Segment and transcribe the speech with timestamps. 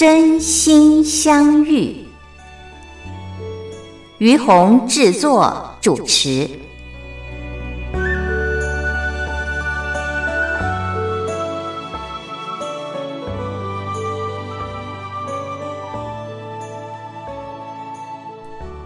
[0.00, 1.94] 真心相遇，
[4.16, 6.48] 于红制作主持。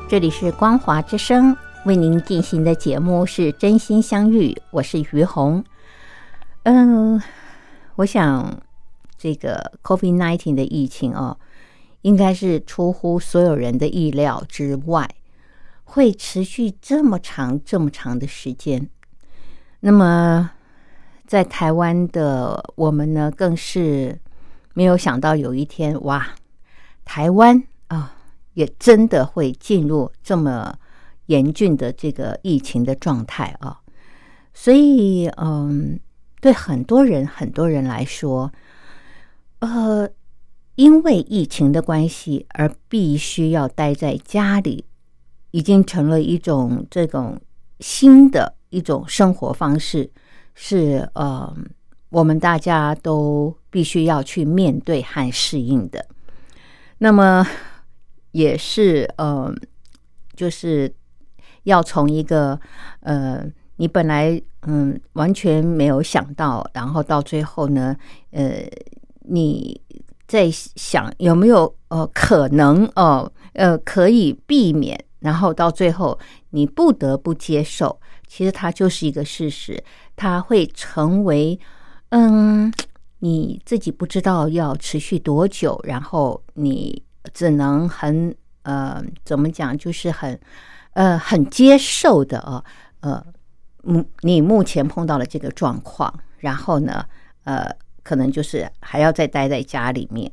[0.09, 1.57] 这里是光华之声
[1.87, 5.65] 为您进行的节目是《真心相遇》，我是于红。
[6.65, 7.23] 嗯，
[7.95, 8.53] 我想。
[9.25, 11.39] 这个 COVID-19 的疫情哦，
[12.03, 15.09] 应该是出乎所有人的意料之外，
[15.85, 18.87] 会持续这么长、这么长的时间。
[19.81, 20.51] 那么，
[21.27, 24.21] 在台湾的我们呢，更是
[24.75, 26.35] 没有想到有一天，哇，
[27.07, 28.15] 台湾啊，
[28.53, 30.77] 也真的会进入这么
[31.29, 33.81] 严峻的这个疫情的状态啊。
[34.53, 35.99] 所以，嗯，
[36.43, 38.53] 对很多人、很多人来说，
[39.61, 40.11] 呃，
[40.75, 44.85] 因为疫情的关系而必须要待在家里，
[45.53, 47.41] 已经成了一种这种
[47.81, 50.11] 新的一种生活方式，
[50.55, 51.57] 是呃，
[52.11, 56.05] 我们大家都必须要去面对和适应的。
[56.99, 57.47] 那么，
[58.33, 59.55] 也是呃，
[60.37, 60.93] 就是
[61.63, 62.61] 要从一个
[63.01, 63.47] 呃，
[63.77, 67.97] 你本来嗯完全没有想到，然后到最后呢，
[68.33, 68.69] 呃。
[69.25, 69.81] 你
[70.27, 76.19] 在想有没有呃可能哦呃可以避免，然后到最后
[76.51, 79.83] 你不得不接受，其实它就是一个事实，
[80.17, 81.59] 它会成为
[82.11, 82.73] 嗯
[83.21, 87.03] 你自己不知道要持续多久，然后你
[87.33, 90.39] 只能很呃怎么讲，就是很
[90.93, 92.65] 呃很接受的啊
[93.01, 93.25] 呃
[93.83, 97.05] 目你目前碰到了这个状况，然后呢
[97.45, 97.75] 呃。
[98.05, 100.31] 可能就是还要再待在家里面，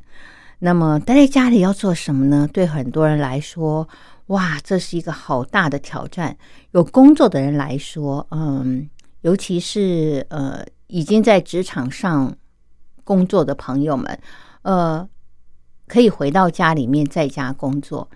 [0.60, 2.48] 那么待在家里要做什么呢？
[2.54, 3.90] 对很多人来说，
[4.28, 6.38] 哇，这是一个好大的挑战。
[6.72, 8.88] 有工作的人来说，嗯，
[9.22, 12.36] 尤其是呃已经在职场上
[13.04, 14.20] 工作的朋友们，
[14.62, 15.08] 呃，
[15.88, 18.10] 可以回到家里面在家工作。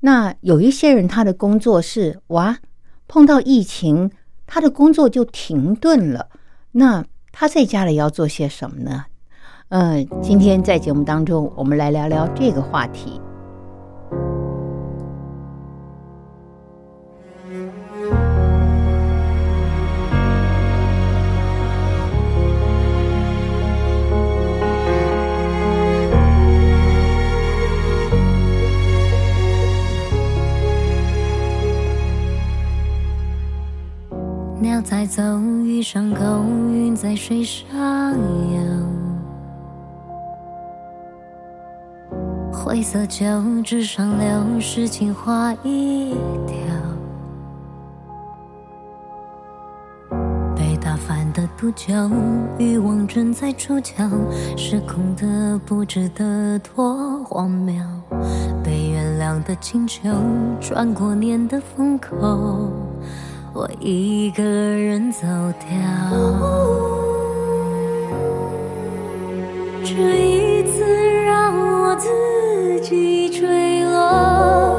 [0.00, 2.58] 那有一些人，他的工作是哇，
[3.06, 4.10] 碰到疫情，
[4.46, 6.28] 他的工作就停顿了。
[6.72, 9.06] 那他在家里要做些什么呢？
[9.70, 13.18] 嗯，今天在节目当中，我们来聊聊这个话题。
[35.14, 35.22] 走，
[35.62, 36.20] 遇上狗，
[36.72, 37.68] 云在水上
[38.14, 38.58] 游。
[42.50, 43.26] 灰色酒
[43.62, 46.14] 纸上流，诗情画一
[46.46, 46.56] 条。
[50.56, 51.92] 被打翻的毒酒，
[52.58, 54.08] 欲望正在出窍，
[54.56, 57.84] 失控的不值得多荒谬。
[58.64, 60.08] 被原谅的请求，
[60.58, 62.70] 转过年的风口。
[63.54, 65.26] 我一个人走
[65.60, 65.68] 掉，
[69.84, 70.82] 这一次
[71.22, 72.08] 让我自
[72.80, 74.78] 己坠落，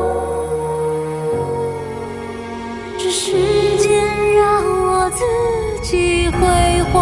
[2.97, 3.31] 这时
[3.77, 5.23] 间让我自
[5.83, 6.39] 己挥
[6.91, 6.99] 霍，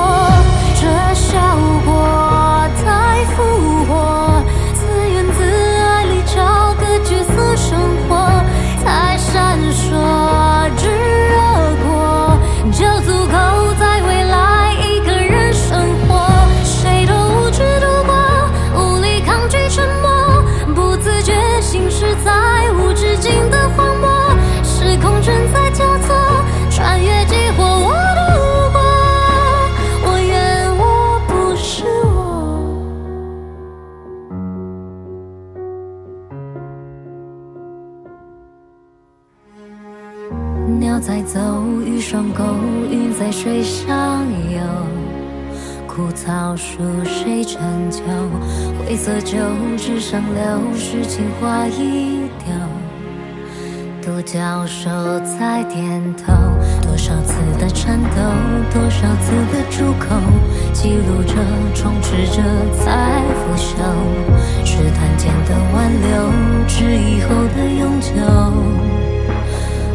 [46.24, 48.04] 草树谁成就？
[48.78, 49.40] 灰色旧
[49.76, 52.54] 纸上流，诗情画意丢。
[54.04, 54.92] 独角兽
[55.22, 56.32] 在点头，
[56.84, 58.22] 多少次的颤抖，
[58.72, 60.16] 多少次的出口，
[60.74, 61.34] 记录着，
[61.74, 62.44] 充斥着，
[62.86, 63.82] 在腐朽。
[64.64, 66.10] 试探间的挽留，
[66.68, 68.12] 是以后的永久。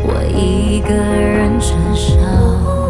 [0.03, 2.86] 我一个人承受。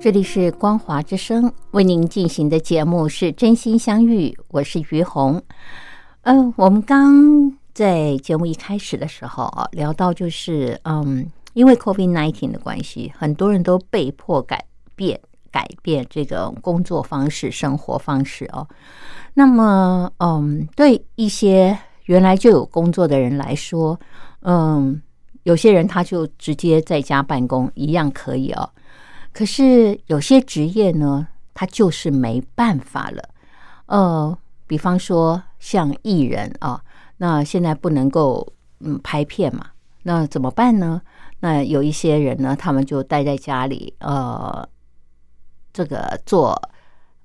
[0.00, 5.42] 这里是光华之声为您进行的节目是真心相遇，我是于红。
[6.22, 14.64] 嗯，我们刚在节目一开始的时候啊，聊到就是嗯，因为 COVID nineteen 的关系，很多人都被迫改
[14.96, 15.20] 变
[15.52, 18.66] 改变这个工作方式、生活方式哦。
[19.34, 24.00] 那么，嗯，对一些原来就有工作的人来说，
[24.40, 24.98] 嗯，
[25.42, 28.66] 有些人他就直接在家办公，一样可以哦。
[29.40, 33.26] 可是有些职业呢，他就是没办法了。
[33.86, 36.84] 呃，比方说像艺人啊，
[37.16, 38.46] 那现在不能够
[38.80, 39.68] 嗯拍片嘛，
[40.02, 41.00] 那怎么办呢？
[41.38, 44.68] 那有一些人呢，他们就待在家里，呃，
[45.72, 46.60] 这个做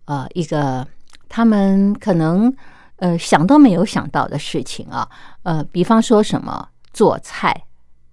[0.06, 0.88] 呃一个
[1.28, 2.56] 他们可能
[2.96, 5.10] 呃想都没有想到的事情啊，
[5.44, 7.66] 呃，比方说什么做菜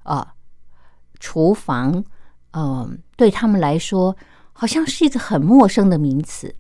[0.03, 0.35] 啊，
[1.21, 2.05] 厨房。
[2.53, 4.17] 嗯，对他们来说，
[4.53, 6.55] 好像是一个很陌生的名词。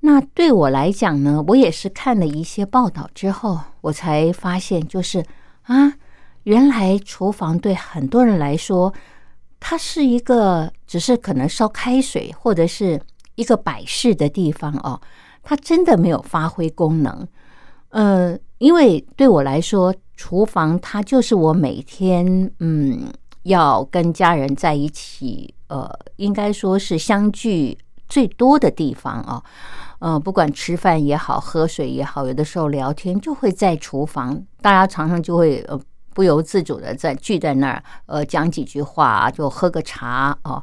[0.00, 5.24] 那对我来讲呢，我也是看了一些报道之后，我才发现，就是
[5.62, 5.94] 啊，
[6.42, 8.92] 原来厨房对很多人来说，
[9.60, 13.00] 它是一个只是可能烧开水或者是
[13.36, 15.00] 一个摆饰的地方哦，
[15.42, 17.26] 它真的没有发挥功能。
[17.90, 23.12] 呃，因为对我来说，厨房它就是我每天嗯。
[23.44, 27.76] 要跟家人在一起，呃，应该说是相聚
[28.08, 29.42] 最多的地方啊。
[30.00, 35.80] 嗯，不管吃饭也好，喝水也好，有的时候聊天就会在厨房，大家常常就会呃
[36.12, 40.62] 不由自主的在聚在那儿，呃，讲几句话，就喝个茶啊。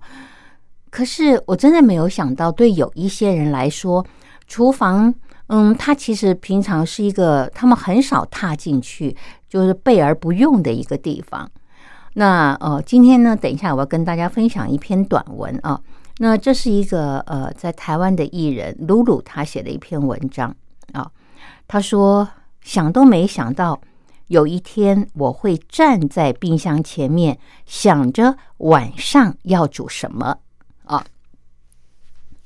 [0.89, 4.05] 可是我真的没有想到，对有一些人来说，
[4.45, 5.13] 厨房，
[5.47, 9.15] 嗯，它其实平常是一个他们很少踏进去，
[9.47, 11.49] 就是备而不用的一个地方。
[12.13, 15.79] 那呃，今天呢，等一下我要跟大家分享一篇短文啊。
[16.17, 20.53] 那这是一个呃，在台湾的艺人露露他写的一篇文章
[20.91, 21.09] 啊。
[21.67, 22.27] 他说
[22.61, 23.79] ：“想都没想到，
[24.27, 30.39] 有一天我会站在冰箱前面，想着晚上要煮什么
[30.85, 31.05] 啊。”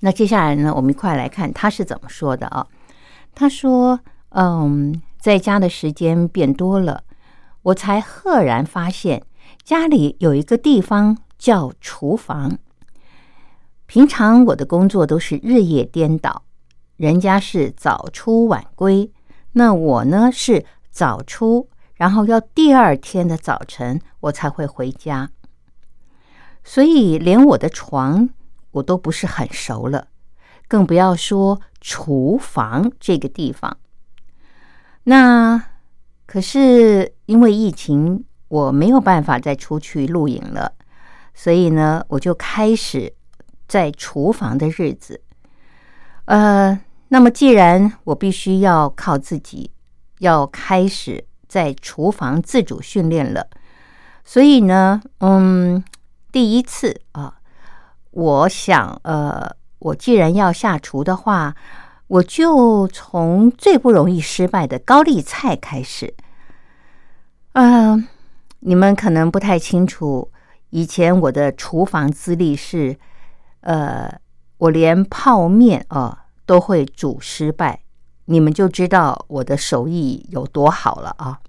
[0.01, 2.67] 那接下来呢，我们一块来看他是怎么说的啊。
[3.34, 4.00] 他说
[4.36, 7.01] ：“嗯，在家的时间变多了，
[7.63, 9.24] 我才赫然发现。”
[9.63, 12.58] 家里有一个地方叫厨房。
[13.86, 16.43] 平常我的工作都是日夜颠倒，
[16.98, 19.10] 人家是早出晚归，
[19.53, 25.29] 那我呢是早出然后要第二天的早晨我才会回家，
[26.63, 28.29] 所以连我的床
[28.72, 30.08] 我都不是很熟了，
[30.67, 33.77] 更不要说厨房这个地方。
[35.03, 35.63] 那
[36.25, 40.74] 可是因为疫情，我没有办法再出去露营了，
[41.33, 43.12] 所以呢，我就开始
[43.67, 45.19] 在厨房的日子。
[46.25, 49.72] 呃，那么既然我必须要靠自己，
[50.19, 53.48] 要开始在厨房自主训练了，
[54.24, 55.83] 所以呢，嗯，
[56.31, 57.39] 第一次啊，
[58.12, 61.55] 我想，呃，我既然要下厨的话。
[62.07, 66.13] 我就从最不容易失败的高丽菜开始。
[67.53, 68.07] 嗯，
[68.65, 70.32] 你们可能不太清楚，
[70.70, 72.98] 以前我的厨房资历是，
[73.60, 74.20] 呃，
[74.58, 77.84] 我连泡面啊都会煮失败，
[78.25, 81.39] 你们就知道我的手艺有多好了啊。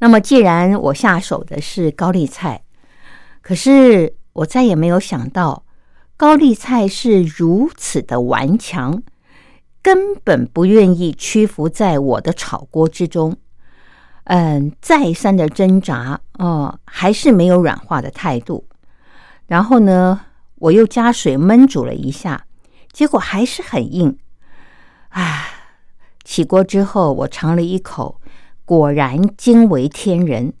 [0.00, 2.62] 那么，既然我下手的是高丽菜，
[3.40, 5.64] 可是我再也没有想到。
[6.16, 9.02] 高丽菜是如此的顽强，
[9.80, 13.36] 根本不愿意屈服在我的炒锅之中。
[14.28, 18.66] 嗯，再三的挣扎，哦，还是没有软化的态度。
[19.46, 20.20] 然后呢，
[20.56, 22.44] 我又加水焖煮了一下，
[22.92, 24.18] 结果还是很硬。
[25.08, 25.46] 啊，
[26.24, 28.20] 起锅之后，我尝了一口，
[28.66, 30.52] 果然惊为天人，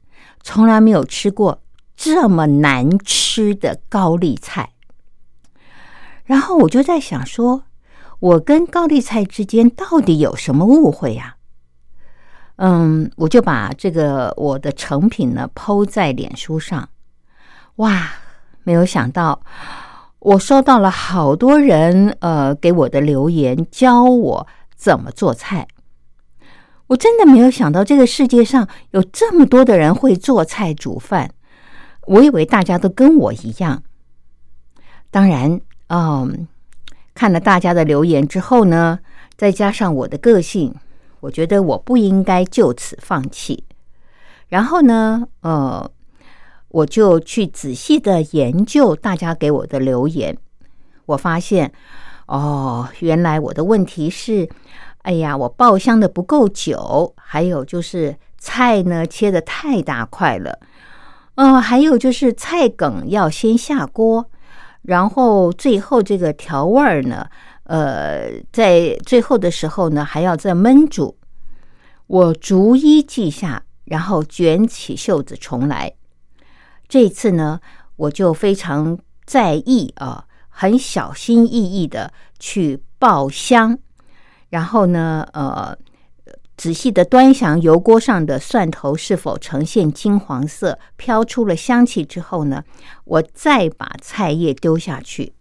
[0.42, 1.60] 从来没有吃过
[1.94, 4.70] 这么难吃的高丽菜。
[6.24, 7.64] 然后我就在想，说
[8.18, 11.34] 我跟高丽菜之间到底有什么误会呀？
[12.58, 16.88] 嗯，我就把这个我的成品呢抛在脸书上，
[17.76, 18.10] 哇，
[18.62, 19.40] 没有想到
[20.18, 24.46] 我收到了好多人呃给我的留言，教我
[24.76, 25.66] 怎么做菜。
[26.88, 31.30] 我真的没有想到这个世界上有这么多的人会做菜煮饭，
[32.06, 33.82] 我以为大家都跟我一样，
[35.10, 35.60] 当然。
[35.90, 36.46] 嗯，
[37.14, 38.98] 看了大家的留言之后呢，
[39.38, 40.74] 再加上我的个性，
[41.20, 43.64] 我觉得我不应该就此放弃。
[44.48, 45.90] 然后呢，呃，
[46.68, 50.36] 我就去仔细的研究大家给我的留言。
[51.06, 51.72] 我发现，
[52.26, 54.48] 哦，原来我的问题是，
[55.02, 60.58] 哎呀，我爆香的不够久，还有就是菜呢切的太大块了，
[61.36, 64.30] 嗯，还有就是菜梗要先下锅。
[64.82, 67.26] 然后最后这个调味儿呢，
[67.68, 71.16] 呃，在最后的时候呢，还要再焖煮。
[72.08, 75.94] 我逐一记下，然后卷起袖子重来。
[76.88, 77.60] 这次呢，
[77.96, 83.78] 我就非常在意啊，很小心翼翼的去爆香。
[84.50, 85.78] 然后呢，呃。
[86.56, 92.64] 仔细的端详油锅上的蒜头是否呈现金黄色，飘出了香气之后呢，
[93.04, 95.34] 我再把菜叶丢下去。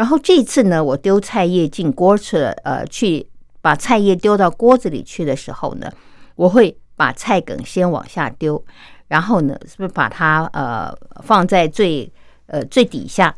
[0.00, 3.28] 然后这次呢，我丢菜叶进锅去了，呃，去
[3.60, 5.92] 把菜叶丢到锅子里去的时候呢，
[6.36, 8.64] 我会把菜梗先往下丢，
[9.08, 10.90] 然后呢，是不是把它呃
[11.22, 12.10] 放在最
[12.46, 13.36] 呃最底下，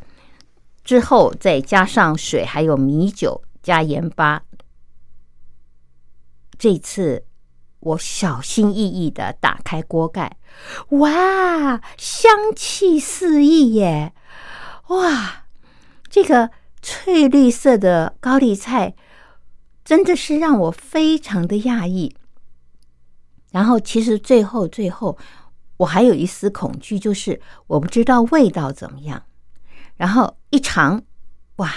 [0.84, 4.44] 之后再加上水，还有米酒，加盐巴。
[6.56, 7.24] 这次
[7.80, 10.36] 我小心翼翼的打开锅盖，
[10.90, 14.12] 哇，香气四溢耶！
[14.86, 15.41] 哇，
[16.12, 16.50] 这个
[16.82, 18.94] 翠绿色的高丽菜
[19.82, 22.14] 真的是让我非常的讶异。
[23.50, 25.16] 然后，其实最后最后，
[25.78, 29.22] 我还有一丝恐惧，就是我不知道味道怎么样。
[29.96, 31.02] 然后一尝，
[31.56, 31.72] 哇，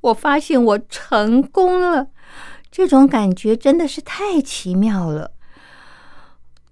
[0.00, 2.08] 我发现我成功了。
[2.70, 5.32] 这种感觉真的是太奇妙了。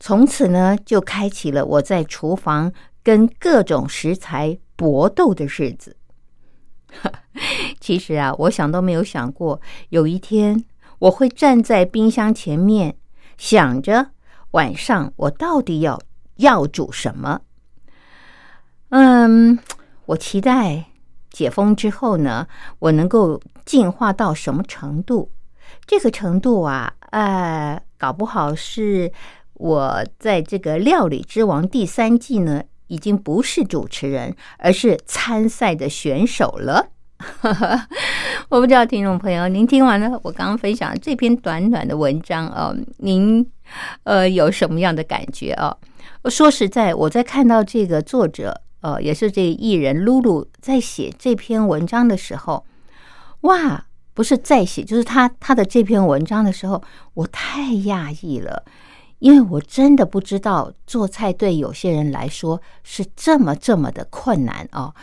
[0.00, 5.98] 从此呢，就开启了我在厨房跟各种食材搏斗的日子。
[7.80, 9.60] 其实啊，我想都没有想过，
[9.90, 10.64] 有一天
[10.98, 12.96] 我会站在冰箱前面，
[13.36, 14.10] 想着
[14.52, 16.00] 晚上我到底要
[16.36, 17.40] 要煮什么。
[18.90, 19.58] 嗯，
[20.06, 20.84] 我期待
[21.30, 22.46] 解封之后呢，
[22.78, 25.30] 我能够进化到什么程度？
[25.86, 29.12] 这个程度啊，呃，搞不好是
[29.54, 36.88] 我在这个《料理之王》第三季呢，已经不是主持人，而是参赛的选手了。
[38.48, 43.46] 我不知道听众朋友，您听完了我刚刚分享这篇短短的文章啊，您
[44.02, 45.76] 呃有什么样的感觉啊？
[46.30, 52.66] 说实在，我在看到这个作者呃，也是这个艺人露露在写这篇文章的时候，
[53.42, 53.86] 哇！
[54.16, 56.80] 不是在写，就是他他的这篇文章的时候，
[57.14, 58.64] 我太讶异了，
[59.24, 64.94] 因为我真的不知道做菜对有些人来说是这么这么的困难哦。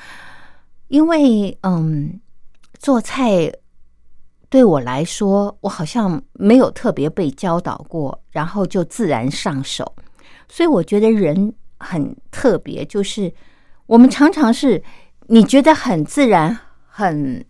[0.90, 2.22] 因为嗯，
[2.78, 3.52] 做菜
[4.48, 9.92] 对我来说，我好像没有特别被教导过，然后就自然上手。
[10.48, 13.34] 所以我觉得人很特别，就是
[13.88, 14.84] 我们常常是
[15.30, 17.44] 你觉得很自然、很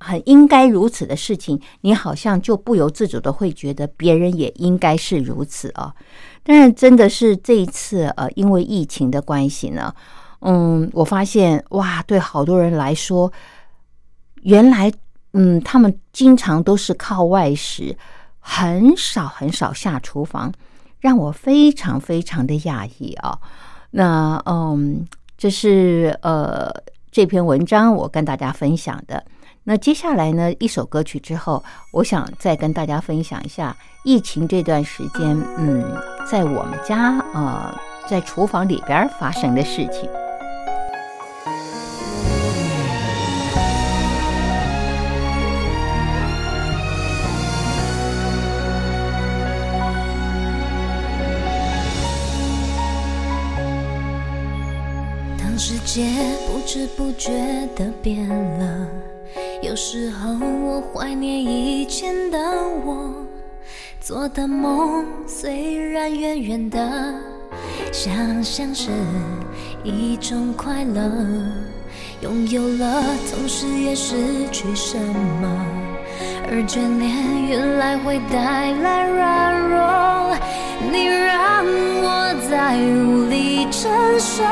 [0.00, 5.94] 很应该如此的事情，你好像就不由自主的会觉得别人也应该是如此哦。
[6.42, 9.94] 但是真的是这一次呃，因为疫情的关系呢，
[10.40, 13.30] 嗯，我发现哇，对好多人来说，
[14.42, 14.90] 原来
[15.34, 17.96] 嗯，他们经常都是靠外食，
[18.40, 20.52] 很少很少下厨房。
[21.00, 23.38] 让我非常非常的讶异啊！
[23.92, 26.70] 那嗯，这是呃
[27.10, 29.24] 这篇文章我跟大家分享的。
[29.62, 31.62] 那接下来呢，一首歌曲之后，
[31.92, 35.84] 我想再跟大家分享一下疫情这段时间，嗯，
[36.28, 37.72] 在我们家呃
[38.08, 40.08] 在厨房里边发生的事情。
[55.38, 56.02] 当世界
[56.48, 57.30] 不知不觉
[57.76, 58.26] 的变
[58.58, 58.88] 了，
[59.62, 60.30] 有时候
[60.64, 62.38] 我怀念以前的
[62.84, 63.14] 我，
[64.00, 67.14] 做的梦虽然远远的，
[67.92, 68.90] 想象是
[69.84, 71.02] 一种快乐，
[72.22, 74.16] 拥有了同时也失
[74.50, 75.66] 去什么，
[76.50, 80.36] 而眷恋原来会带来软弱，
[80.90, 81.64] 你让
[82.02, 84.42] 我再无力承受。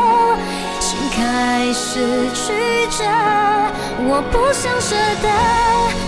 [1.18, 1.98] 开始
[2.32, 2.52] 曲
[2.96, 3.04] 折，
[4.06, 5.28] 我不想舍得，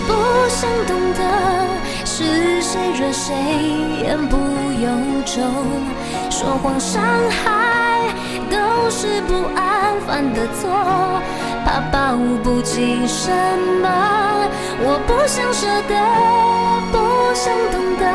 [0.07, 0.09] 不
[0.47, 1.21] 想懂得，
[2.05, 3.35] 是谁惹谁
[4.01, 4.37] 言不
[4.79, 4.87] 由
[5.25, 5.43] 衷，
[6.29, 8.07] 说谎伤害
[8.49, 10.69] 都是不安犯的错，
[11.65, 13.29] 怕抱不紧什
[13.81, 13.89] 么，
[14.79, 15.93] 我不想舍得，
[16.91, 16.97] 不
[17.35, 18.05] 想懂得，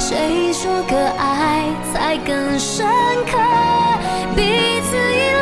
[0.00, 2.84] 谁说个爱才更深
[3.24, 3.38] 刻，
[4.34, 5.37] 彼此依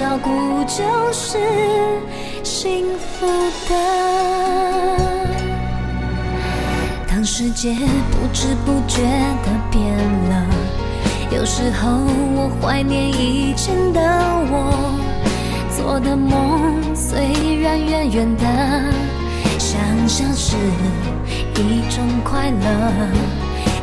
[0.00, 1.36] 照顾就是
[2.42, 3.26] 幸福
[3.68, 3.74] 的。
[7.06, 7.74] 当世界
[8.10, 9.02] 不知不觉
[9.44, 9.94] 的变
[10.30, 10.46] 了，
[11.30, 11.90] 有时候
[12.34, 14.00] 我怀念以前的
[14.50, 14.98] 我，
[15.76, 18.46] 做的梦虽然远远的，
[19.58, 20.56] 想象是
[21.56, 22.66] 一种快乐，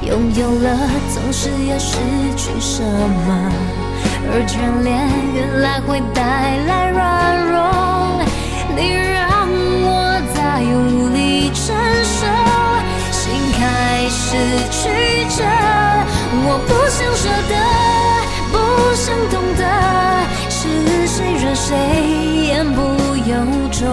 [0.01, 1.95] 拥有了总是要失
[2.35, 3.86] 去什么。
[4.29, 6.21] 而眷恋原来会带
[6.67, 7.01] 来软
[7.45, 7.55] 弱，
[8.75, 9.47] 你让
[9.83, 9.87] 我
[10.33, 12.25] 再无力承受，
[13.11, 13.21] 心
[13.53, 14.25] 开始
[14.71, 14.77] 曲
[15.35, 15.43] 折。
[16.49, 17.55] 我不想舍得，
[18.51, 18.55] 不
[18.95, 19.61] 想懂得，
[20.49, 20.57] 是
[21.07, 21.75] 谁惹谁
[22.47, 22.79] 言不
[23.25, 23.31] 由
[23.71, 23.85] 衷，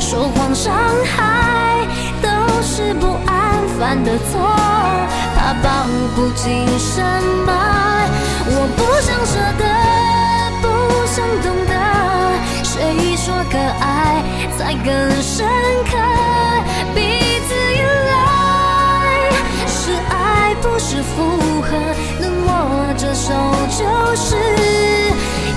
[0.00, 0.72] 说谎伤
[1.04, 1.86] 害
[2.20, 2.28] 都
[2.62, 4.40] 是不安犯的错，
[5.36, 5.68] 怕抱
[6.14, 7.02] 不紧什
[7.46, 7.52] 么。
[8.46, 9.64] 我不想舍得，
[10.60, 10.64] 不
[11.06, 11.72] 想懂得，
[12.62, 14.22] 谁说可爱
[14.58, 14.86] 才更
[15.22, 15.48] 深
[15.90, 15.92] 刻？
[16.94, 17.80] 彼此依
[18.10, 18.12] 赖，
[19.66, 21.14] 是爱不是附
[21.62, 21.68] 和，
[22.20, 22.50] 能握
[22.98, 23.32] 着手
[23.70, 23.82] 就
[24.14, 24.36] 是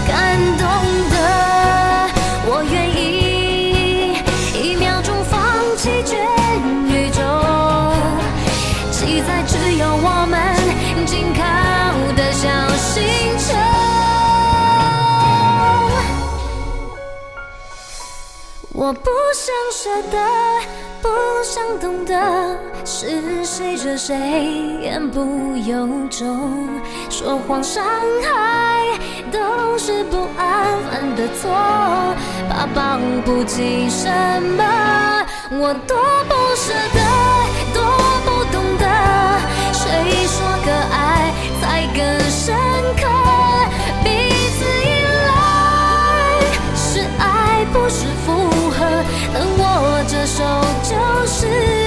[0.07, 0.65] 感动
[1.09, 1.56] 的。
[18.77, 20.19] 我不想舍得，
[21.01, 21.09] 不
[21.43, 22.13] 想懂得，
[22.85, 24.15] 是谁惹谁
[24.79, 26.69] 言不由衷，
[27.09, 27.83] 说谎伤
[28.21, 28.85] 害
[29.31, 31.49] 都是不安分的错，
[32.51, 34.07] 怕抱不紧什
[34.43, 34.63] 么，
[35.53, 35.97] 我多
[36.29, 36.99] 不舍得，
[37.73, 37.81] 多
[38.25, 38.85] 不懂得，
[39.73, 42.55] 谁说可爱才更深？
[42.95, 43.07] 刻？
[44.03, 44.07] 彼
[44.53, 45.29] 此依赖
[46.75, 48.05] 是爱，不是，
[50.27, 50.43] 手
[50.83, 51.86] 就是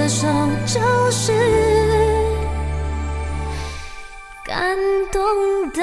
[0.00, 0.26] 握着手
[0.64, 1.32] 就是
[4.46, 4.74] 感
[5.12, 5.82] 动的。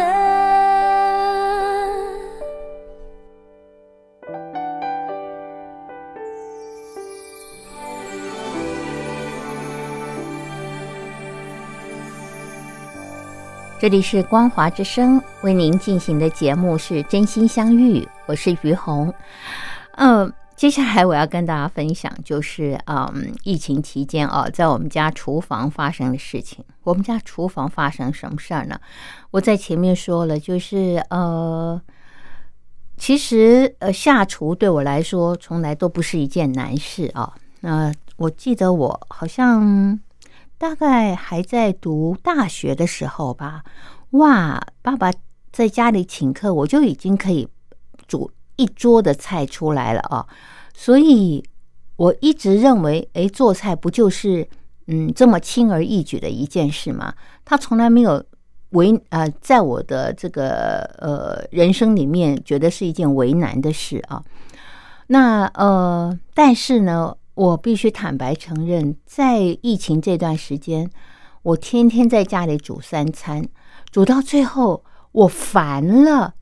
[13.80, 19.14] 这里是光华之声为您进行的节目是真心相遇，我是于红。
[19.92, 26.66] 嗯，接下来我要跟大家分享就是，嗯，疫情期间啊，在我们家厨房发生的事情。
[26.84, 28.80] 我们家厨房发生什么事儿呢？
[29.30, 31.80] 我在前面说了，就是呃，
[32.98, 37.36] 其实呃，下厨对我来说从来都不是一件难事啊。
[37.60, 40.00] 那、我记得我好像。
[40.60, 43.64] 大概还在读大学的时候吧，
[44.10, 45.14] 哇，爸爸
[45.52, 47.48] 在家里请客，我就已经可以
[48.08, 50.28] 煮一桌的菜出来了啊！
[50.76, 51.42] 所以
[51.96, 54.48] 我一直认为，诶，做菜不就是
[54.88, 57.14] 嗯这么轻而易举的一件事吗？
[57.46, 58.24] 他从来没有
[58.72, 64.22] 为呃，在我的这个呃人生里面，觉得是一件为难的事啊。
[65.08, 67.16] 那呃，但是呢。
[67.38, 70.90] 我必须坦白承认，在疫情这段时间，
[71.44, 73.48] 我天天在家里煮三餐，
[73.92, 76.34] 煮到最后我烦了。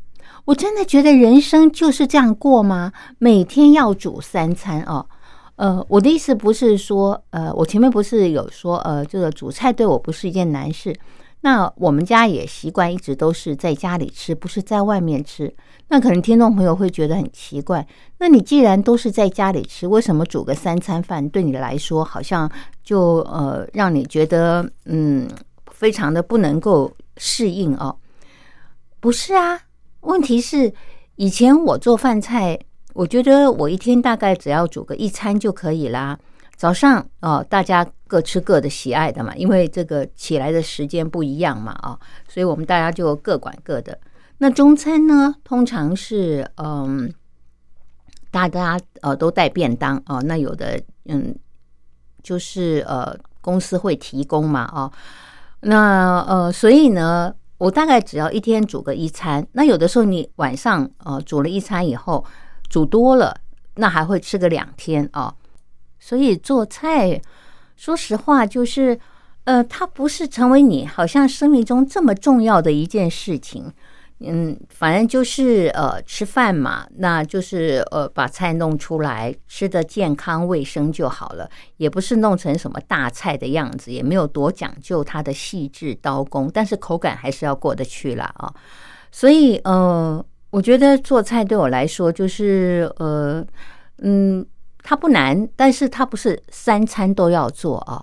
[0.46, 2.94] 我真的觉得人生就是这样过吗？
[3.18, 5.06] 每天要煮三餐哦。
[5.56, 10.96] 呃，我的意思不是说，呃，我前面不是有说，呃，这个煮菜对我不是一件难事。
[11.42, 15.54] 那我们家也习惯一直都是在家里吃，不是在外面吃。
[15.88, 22.52] 那可能听众朋友会觉得很奇怪，那你既然都是在家里吃，为什么煮个三餐饭对你来说好像
[22.84, 25.30] 就呃让你觉得嗯
[25.72, 27.96] 非常的不能够适应哦？
[29.00, 29.62] 不是啊，
[30.06, 30.74] 问题是
[31.16, 32.60] 以前我做饭菜，
[32.94, 36.18] 我觉得我一天大概只要煮个一餐就可以啦。
[36.56, 43.98] 早上哦，大家各吃各的喜爱的嘛，因为这个起来的时间不一样嘛啊，所以我们大家就各管各的。
[44.38, 47.12] 那中餐呢，通常是嗯，
[48.32, 50.22] 大家呃都带便当哦。
[50.22, 51.36] 那有的嗯，
[52.24, 54.92] 就是呃公司会提供嘛哦。
[55.62, 59.46] 那呃，所以呢，我大概只要一天煮个一餐。
[59.54, 62.26] 那有的时候你晚上呃煮了一餐以后
[62.70, 63.38] 煮多了，
[63.76, 65.34] 那还会吃个两天哦。
[66.00, 67.22] 所以做菜，
[67.76, 69.00] 说实话就是
[69.46, 73.72] 呃，它不是成为你好像生命中这么重要的一件事情。
[74.20, 88.54] 嗯，反正就是呃吃饭嘛，那就是呃把菜弄出来，吃的健康卫生就好了，也不是弄成什么大菜的样子，也没有多讲究它的细致刀工，但是口感还是要过得去了啊。
[89.12, 93.46] 所以呃，我觉得做菜对我来说就是呃
[93.98, 94.46] 嗯，
[94.82, 98.02] 它不难，但是它不是三餐都要做啊。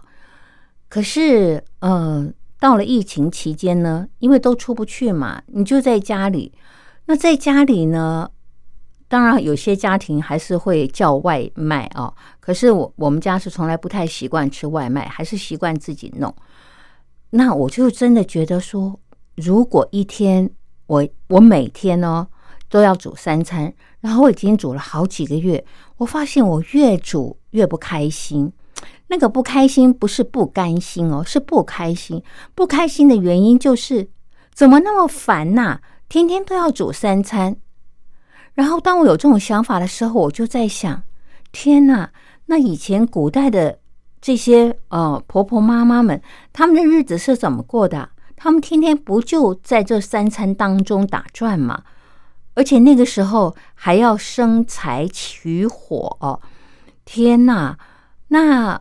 [0.91, 2.31] 可是呃。
[2.63, 6.53] 到了疫情期间呢，因为都出不去嘛，你就在家里。
[7.07, 8.31] 那在家里呢，
[9.09, 12.15] 当然有些家庭还是会叫外卖啊。
[12.39, 16.33] 可是我我们家是从来不太习惯吃外卖，还是习惯自己弄。
[17.31, 18.97] 那我就真的觉得说，
[19.35, 20.49] 如果一天
[20.87, 22.25] 我我每天呢
[22.69, 25.65] 都要煮三餐，然后我已经煮了好几个月，
[25.97, 28.53] 我发现我越煮越不开心。
[29.13, 32.23] 那个不开心不是不甘心哦，是不开心。
[32.55, 34.09] 不开心的原因就是
[34.55, 37.55] 怎么那么烦呐、天天都要煮三餐。
[38.55, 41.03] 然后当我有这种想法的时候，我就在想：
[41.53, 42.09] 天呐，
[42.47, 43.81] 那以前古代的
[44.23, 48.09] 这些呃婆婆妈妈们，他们的日子是怎么过的？
[48.35, 51.83] 他们天天不就在这三餐当中打转吗？
[52.55, 56.41] 而且那个时候还要生财取火哦！
[57.05, 57.77] 天呐！
[58.29, 58.81] 那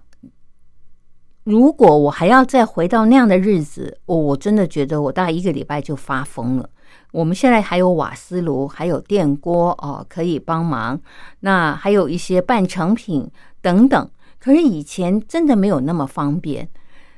[1.44, 6.70] 如果我还要再回到那样的日子，我我真的觉得我大概一个礼拜就发疯了。
[7.12, 11.00] 我们现在还有瓦斯炉，还有电锅哦，可以帮忙。
[11.42, 13.30] 那还有一些半成品
[13.62, 14.10] 等等。
[14.40, 16.70] 可是以前真的没有那么方便，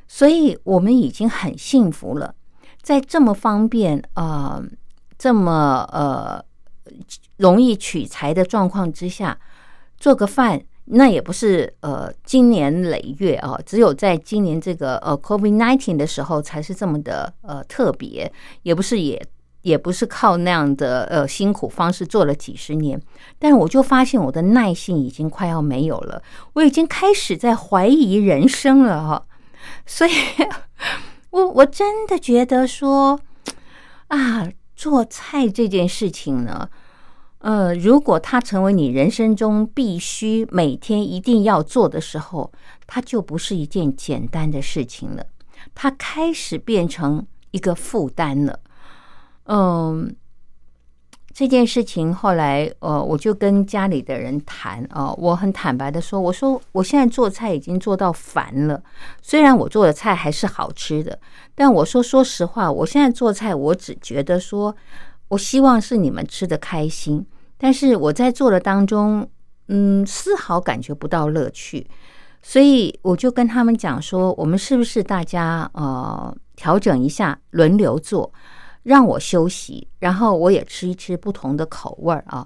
[0.07, 2.33] 所以我们已经很幸福了。
[2.81, 4.63] 在这么方便、呃
[5.17, 6.43] 这么呃
[7.37, 9.37] 容易取材的状况之下，
[9.97, 10.61] 做个饭。
[10.85, 18.31] 那也不是呃，经年累月啊，只有在今年这个呃 COVID nineteen 的时候才是这么的呃特别，
[18.63, 19.25] 也不是也
[19.61, 23.01] 也不是靠那样的呃辛苦方式做了几十年，
[23.39, 29.25] 但我就发现我的耐性已经快要没有了，我已经开始在怀疑人生了哈，
[29.85, 30.11] 所以
[31.31, 33.21] 我我真的觉得说
[34.07, 36.69] 啊，做菜这件事情呢。
[37.43, 42.49] 呃，如果它成为你人生中必须每天一定要做的时候，
[42.87, 45.25] 它就不是一件简单的事情了，
[45.75, 48.61] 它开始变成一个负担了。
[49.47, 50.15] 嗯，
[51.33, 58.81] 这件事情后来，呃，我就跟家里的人谈啊，我很坦白的说，我说我现在做菜已经做到烦了，
[59.21, 61.19] 虽然我做的菜还是好吃的，
[61.53, 64.73] 但我说说实话，我现在做菜，我只觉得说，
[65.27, 67.25] 我希望是你们吃的开心。
[67.63, 69.25] 但是我在做的当中，
[69.69, 71.87] 嗯，丝毫感觉不到乐趣，
[72.41, 78.29] 所以我就跟他们讲说，我们是不是大家呃调整一下，轮流做，
[78.83, 82.45] 让我休息，然后我也吃一吃不同的口味儿啊。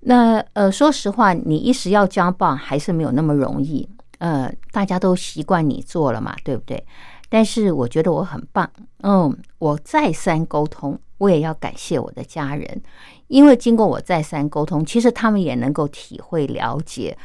[0.00, 3.88] 那呃，说实话，你一时要交棒还是没有那么容易，
[4.18, 6.86] 呃，大家都习惯你做了嘛，对不对？
[7.30, 8.70] 但是我觉得我很棒，
[9.02, 12.82] 嗯，我再三沟通，我也要感谢我的家人。
[13.26, 17.16] 因为经过我再三沟通，其实他们也能够体会了解。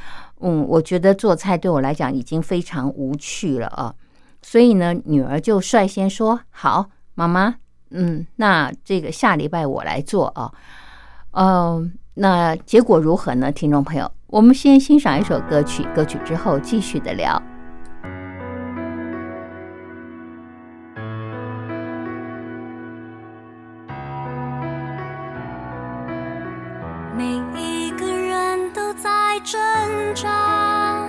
[0.42, 3.96] 嗯，我觉得做菜对我来讲已经非常无趣了啊，
[4.42, 7.56] 所以呢，女儿就率先说：“好，妈妈，
[7.92, 10.52] 嗯，那这个下礼拜我来做啊。”
[11.32, 13.52] 嗯，那结果如何呢？
[13.52, 17.42] 听众朋友，我们先欣赏一首歌曲，歌曲之后继续的聊。
[29.44, 29.60] 挣
[30.16, 31.06] 扎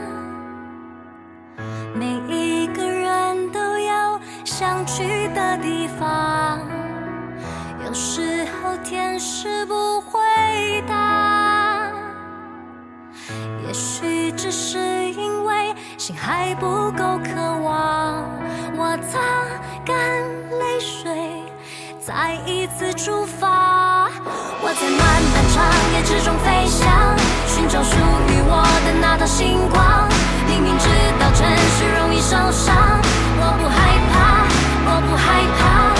[1.95, 6.59] 每一个人都有想去的地方
[7.87, 10.19] 有时候天使不回
[10.89, 11.93] 答。
[13.65, 18.29] 也许只是因为心还不够渴望
[18.77, 19.21] 我擦
[19.87, 19.97] 干
[20.59, 21.13] 泪水
[22.01, 24.11] 再一次出发。
[24.61, 26.94] 我在漫漫长夜之中飞翔。
[27.75, 30.09] 找属于我的那道星光，
[30.47, 30.87] 明明知
[31.19, 32.73] 道城市容易受伤，
[33.37, 34.47] 我不害怕，
[34.87, 35.94] 我不害怕。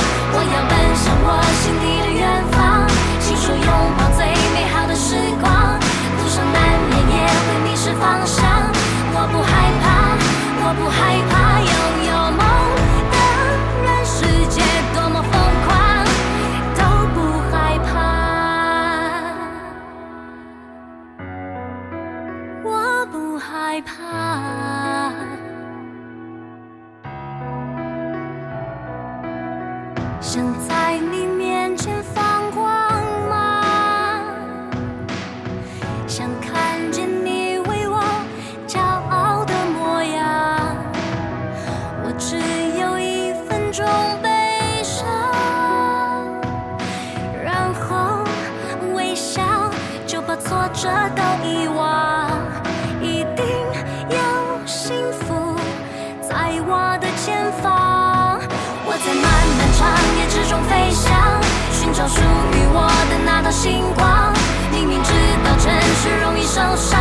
[63.65, 64.31] 星光，
[64.71, 65.11] 明明知
[65.43, 67.01] 道城市容易受伤，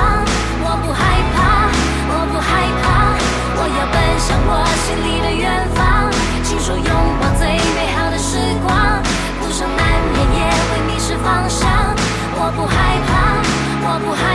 [0.63, 1.67] 我不害怕，
[2.07, 2.47] 我不害
[2.79, 3.19] 怕，
[3.59, 6.09] 我要奔向我心里的远方，
[6.41, 6.87] 亲手拥
[7.19, 9.03] 抱最美好的时光，
[9.41, 10.39] 不生难免也
[10.71, 11.67] 会迷失方向，
[12.37, 13.11] 我不害怕，
[13.85, 14.32] 我不害。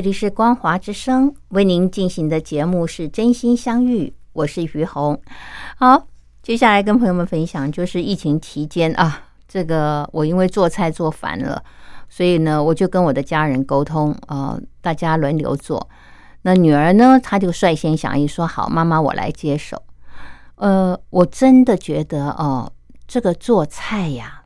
[0.00, 5.20] 这里是光华之声为您进行的节目是真心相遇，我是于红。
[5.76, 6.06] 好，
[6.42, 11.62] 接下来跟朋友们分享，就是疫情期间啊，这个我因为做菜做烦了，
[12.08, 15.86] 所以呢，我就跟我的家人沟通，呃，大家轮流做。
[16.40, 19.82] 那女儿呢，她就率先响应说：“好，妈妈，我来接手。”
[20.56, 22.72] 呃，我真的觉得哦，
[23.06, 24.44] 这个做菜呀，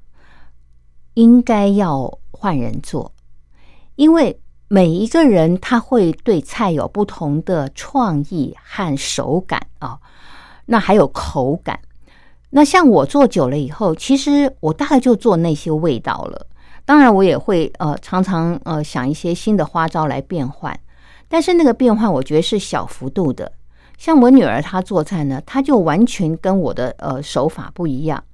[1.13, 3.13] 应该要换人做，
[3.95, 4.41] 因为
[4.75, 10.01] 每一个人他会对菜有不同的创意和手感啊，
[10.67, 11.79] 那还有口感。
[12.51, 16.49] 那像我做久了以后，其实我大概就做那些味道了。
[16.85, 20.77] 当然，我也会呃常常呃想一些新的花招来变换，
[21.29, 23.53] 但是那个变换我觉得是小幅度的。
[23.97, 28.25] 像我女儿她做菜呢，她就完全跟我的呃手法不一样，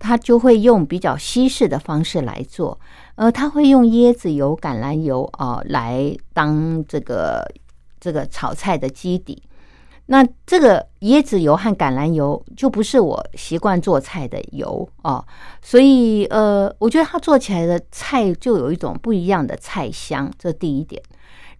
[0.00, 2.80] 她就会用比较西式的方式来做，
[3.16, 7.46] 呃，他会用椰子油、橄榄油啊来当这个
[7.98, 9.42] 这个炒菜的基底。
[10.08, 15.24] 那这个椰子油和橄榄油就不是我习惯做菜的油哦，
[15.60, 21.02] 所以呃，我觉得她做起来的菜就有一种不一样的菜香，这第一点。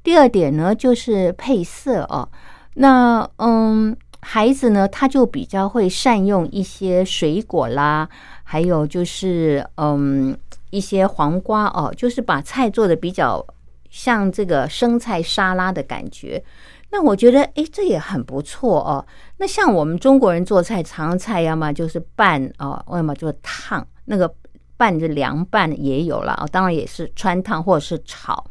[0.05, 2.29] 第二点呢，就是配色哦。
[2.75, 8.09] 那嗯，孩子呢，他就比较会善用一些水果啦，
[8.45, 10.37] 还有就是嗯，
[10.70, 13.44] 一些黄瓜哦，就是把菜做的比较
[13.90, 16.42] 像这个生菜沙拉的感觉。
[16.90, 19.05] 那我觉得，哎，这也很不错哦。
[19.38, 24.33] 那像我们中国人做菜，常菜要么就是拌哦，要么就是烫，那个
[24.76, 28.44] 拌着凉拌也有了啊，当然也是穿烫或者是炒。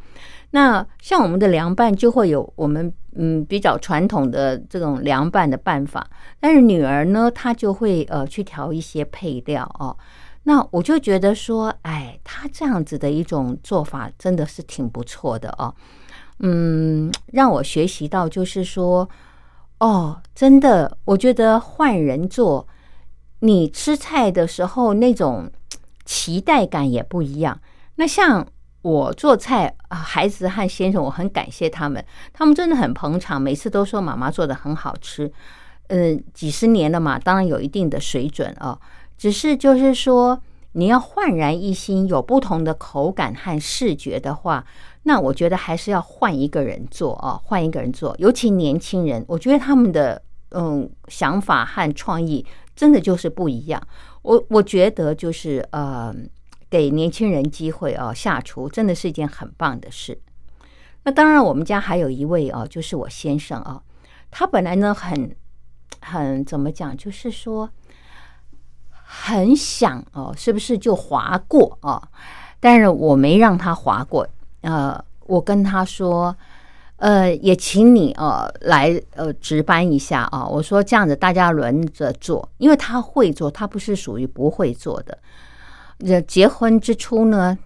[0.51, 6.05] 那像我们的凉拌就会有我们嗯比较传统的这种凉拌的办法，
[6.39, 9.95] 但是女儿呢，她就会呃去调一些配料哦。
[10.45, 15.75] 那我就觉得说，哎，他这样子的一种做法真的是挺不错的哦。
[16.39, 19.07] 嗯，让我学习到就是说，
[19.79, 22.67] 哦，真的，我觉得换人做，
[23.39, 25.51] 你吃菜的时候那种
[26.05, 27.59] 期待感也不一样。
[27.95, 28.47] 那像。
[28.85, 35.31] 我做菜，孩子和先生，我很感谢他们，他们真的很捧场，每次都说妈妈做的很好吃。
[35.87, 38.79] 嗯，几十年了嘛，当然有一定的水准啊。
[39.17, 40.41] 只是就是说，
[40.73, 44.65] 你要焕然一新，有不同的口感和视觉的话，
[45.03, 48.15] 那我觉得还是要换一个人做啊，换一个人做。
[48.19, 53.81] 尤其年轻人，我觉得他们的嗯想法和创意真的就是不一样。
[54.21, 56.15] 我我觉得就是呃。
[56.67, 60.19] 给年轻人机会啊，下厨真的是一件很棒的事。
[61.03, 63.81] 那当然，我们家还有一位啊，就是我先生啊，
[64.29, 65.33] 他本来呢很
[66.01, 67.69] 很怎么讲，就是说
[69.23, 72.01] 很想哦，是不是就划过啊？
[72.59, 74.27] 但是我没让他划过。
[74.61, 76.35] 呃，我跟他说，
[76.97, 80.45] 呃，也请你呃来呃值班一下啊。
[80.45, 85.17] 我说这样子大家轮着做，因为他会做，他不是属于不会做的。
[85.99, 87.57] 这结婚之初呢，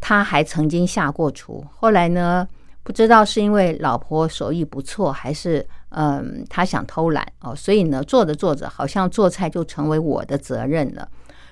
[0.00, 1.64] 他还曾经下过厨。
[1.78, 2.46] 后来呢，
[2.82, 11.08] 不知道是因为老婆手艺不错，还是嗯他想偷懒哦，所以呢，做着做着，好像做菜就成为我的责任了。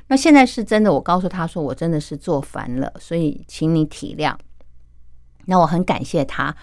[0.08, 4.34] 那现在是真的，我告诉他说，我真的是做烦了，所以请你体谅。
[5.46, 6.54] 那我很感谢他，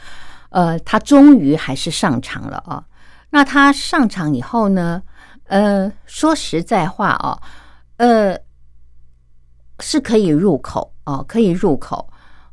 [0.49, 2.83] 呃，他终于还是上场了啊。
[3.29, 5.01] 那他上场以后呢，
[5.45, 7.41] 呃，说实在话啊，
[7.97, 8.37] 呃。
[9.79, 12.09] 是可以入口哦，可以入口，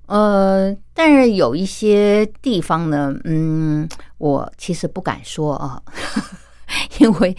[0.07, 3.89] 呃，但是有一些地方呢，嗯，
[4.19, 5.83] 我其实不敢说啊，
[6.99, 7.37] 因为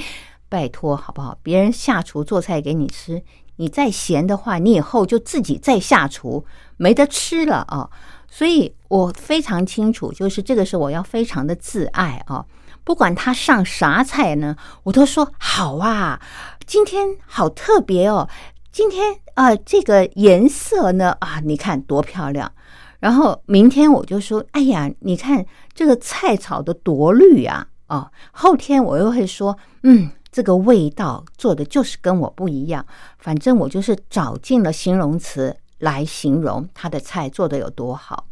[0.50, 1.38] 拜托好不好？
[1.44, 3.22] 别人下厨做菜给你吃，
[3.58, 6.46] 你再咸的话，你以后就自己再下厨，
[6.78, 7.90] 没得吃了啊！
[8.30, 12.46] 所以我非常清楚，就是这个是我要非常的自爱啊，
[12.84, 16.20] 不管他上啥菜呢，我都说好啊，
[16.66, 18.28] 今天好特别哦。
[18.76, 22.52] 今天啊，这个颜色呢啊，你看多漂亮。
[23.00, 27.98] 然后明天我就说，哎呀，你看这个菜炒的多绿呀啊！
[27.98, 32.86] 哦，后天我又会说，嗯，这个味道做的就是跟我不一样。
[33.18, 38.26] 反正我就是找尽了形容词来形容他的菜做的有多好。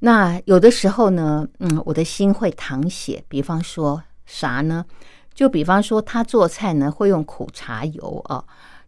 [0.00, 3.22] 那有的时候呢，嗯，我的心会淌血。
[3.28, 4.84] 比方说啥呢？
[5.32, 8.44] 就比方说他做菜呢会用苦茶油啊。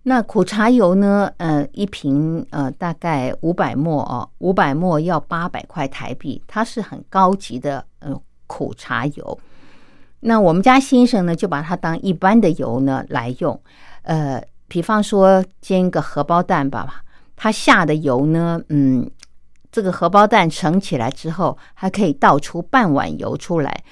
[0.07, 1.33] 那苦茶油呢？
[1.39, 8.15] 呃，一瓶呃，大概五百沫哦，五百沫要八百块台币，它是很高级的呃
[8.47, 9.41] 苦茶油。
[10.21, 13.59] 那我们家先生呢，就把它当一般的油呢来用。
[14.03, 17.03] 呃，比方说煎个荷包蛋吧，
[17.35, 19.11] 他下的油呢，嗯，
[19.73, 23.83] 这个荷包蛋盛起来之后，还可以倒出半碗油出来。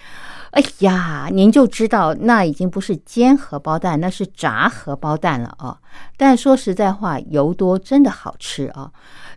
[0.53, 5.79] 哎呀，您就知道那已经不是煎荷包蛋，那是炸荷包蛋了啊！
[6.19, 8.91] 但说实在话，油多真的好吃啊！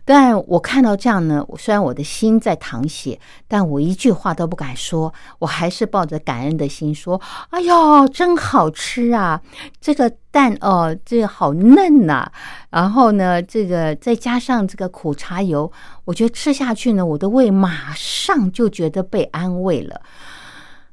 [0.04, 9.40] 但我看到这样呢，虽然我的心在淌血，但我一句话都不敢说，我还是抱着感恩的心说：“哎呦，真好吃啊！
[9.80, 12.30] 这个蛋哦，这个好嫩呐！
[12.68, 15.72] 然后呢，这个再加上这个苦茶油，
[16.04, 19.98] 我觉得吃下去呢，我的胃马上就觉得被安慰了。”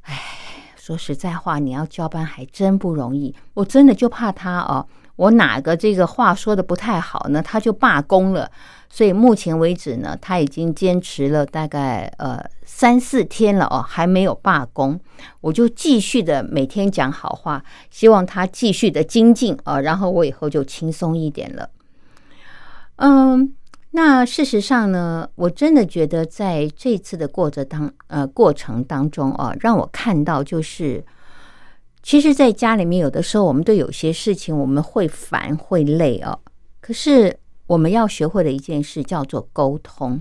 [0.03, 0.21] 哎，
[0.75, 3.35] 说实在话，你要交班还真不容易。
[3.53, 4.85] 我真的就怕他哦，
[5.15, 8.49] 我哪个这个话说的不太好呢，他就罢工了。
[8.89, 14.99] 所以目前为止呢，他已经坚持了大概呃三四天了哦，还没有罢工。
[15.41, 21.69] 我就继续的每天讲好话，希望他继续的精进啊，然后我以后就轻松一点了。
[22.97, 23.55] 嗯。
[23.95, 31.05] 那事实上呢，我真的觉得在这次的过程当呃过程当中啊，让我看到就是，
[32.01, 36.39] 其实，在家里面有的时候，我们对有些事情我们会烦会累哦。
[36.81, 37.37] 可是
[37.67, 40.19] 我们要学会的一件事叫做沟通。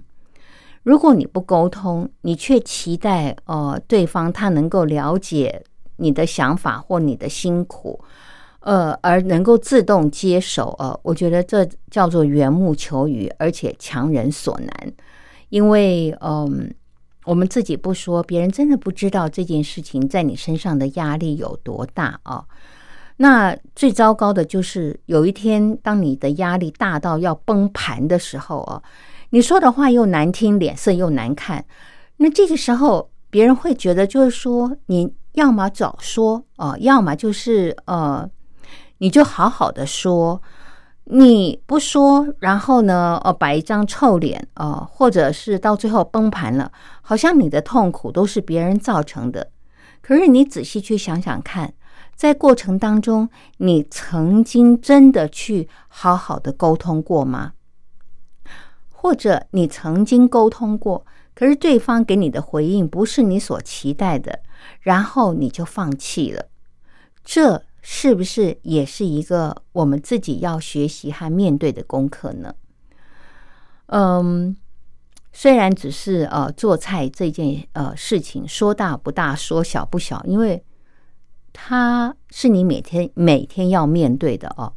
[0.83, 5.65] 如果你不沟通，你却期待呃对方他能够了解
[5.97, 8.05] 你的想法或你的辛苦。
[8.63, 14.93] 呃，而能够自动接手，呃，我觉得这叫做缘木求鱼，而且强人所难。
[15.49, 16.73] 因为，嗯，
[17.25, 22.45] 我们自己不说，别人真的不知道这件事情在你身上的压力有多大啊。
[23.17, 28.83] 那最糟糕的就是，有一天当你的压力大到要崩盘的时候啊，
[29.31, 31.65] 你说的话又难听，脸色又难看，
[32.19, 38.31] 那这个时候别人会觉得就是说，你要么早说啊，要么就是呃。
[39.03, 40.41] 你就好好的说，
[41.07, 49.51] 你不说，然后呢，哦，摆一张臭脸，哦，或者是到最后崩盘了，好像你的痛苦都是别人造成的。
[50.01, 51.75] 可是你仔细去想想看，
[52.15, 57.55] 在过程当中，你曾经真的去好好的沟通过吗？
[58.93, 64.39] 或者你曾经沟通过，可是对方给你的回应不是你所期待的，
[64.81, 66.47] 然后你就放弃了，
[67.25, 67.65] 这。
[67.83, 72.55] 是不是也是一个我们自己要学习和面对的功课呢？
[73.87, 74.57] 嗯，
[75.33, 80.65] 虽然只是呃做菜这件呃事情，说大不大，说小不小，因为
[81.53, 84.73] 它是你每天每天要面对的哦。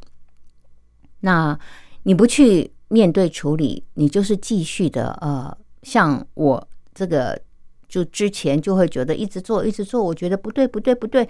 [1.20, 1.58] 那
[2.02, 7.40] 你不去面对处理，你就是继续的呃，像我这个
[7.88, 11.28] 就之前就会觉得一直做一直做，我觉得不对不对不对。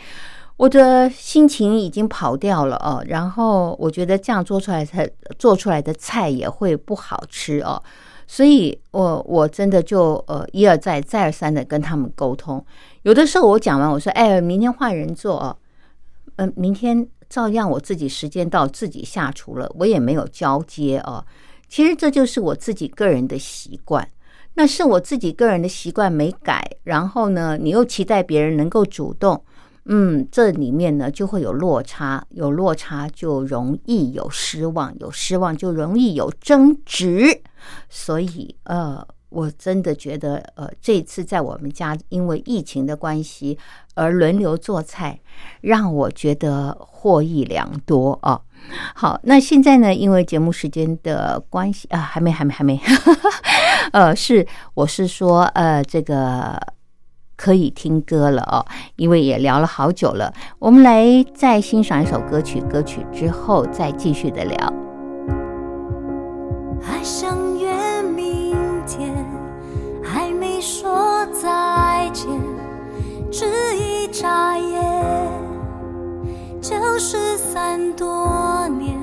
[0.57, 7.83] 我的心情已经跑掉了哦，然后我觉得这样做出来菜做出来的菜也会不好吃哦，
[8.27, 12.65] 所以我我真的就呃一而再再而三的跟他们沟通，
[13.03, 15.57] 有的时候我讲完我说哎，明天换人做哦，
[16.37, 21.23] 嗯，明天照样我自己时间到自己下厨了，我也没有交接哦。
[21.69, 24.09] 其实这就是我自己个人的习惯，
[24.55, 29.45] 那是我自己个人的习惯没改，然后呢，你又期待别人能够主动。
[29.89, 37.43] 嗯，这里面呢就会有落差，有落差就容易有失望，有失望就容易有争执，
[37.89, 43.57] 所以呃，我真的觉得呃，这次在我们家因为疫情的关系
[43.95, 45.20] 而轮流做菜，
[45.61, 48.41] 让我觉得获益良多啊。
[48.95, 52.80] 好，那现在呢，因为节目时间的关系啊，还没，还没，还没，
[53.93, 56.61] 呃，是我是说呃，这个。
[57.37, 58.64] 可以听歌了哦，
[58.97, 60.32] 因为也聊了好久了。
[60.59, 64.72] 我们来再欣赏一首歌曲，歌曲之后再继续的聊。
[66.80, 68.57] 还想约明
[68.87, 69.12] 天，
[70.03, 72.28] 还没说再见，
[73.30, 73.45] 只
[73.76, 74.82] 一眨眼
[76.61, 78.97] 就失散多年，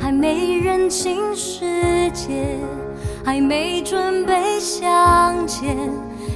[0.00, 2.56] 还没认清世界，
[3.24, 5.76] 还没准备向前。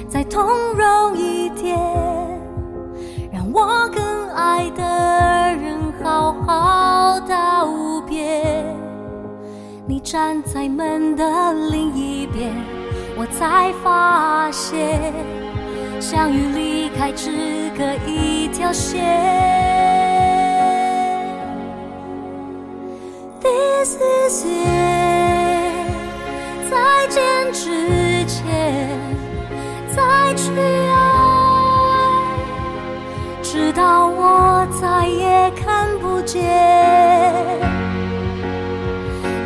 [0.09, 0.43] 再通
[0.75, 1.77] 融一点，
[3.31, 4.83] 让我跟爱的
[5.61, 7.67] 人好好道
[8.07, 8.65] 别。
[9.87, 12.53] 你站在门的另一边，
[13.17, 15.13] 我才发现，
[15.99, 17.31] 相遇离开只
[17.77, 19.03] 隔一条线。
[23.41, 25.87] This is it，
[26.69, 27.93] 再见之前。
[27.93, 28.02] 再
[30.35, 30.93] 去爱，
[33.41, 36.41] 直到我再也看不见。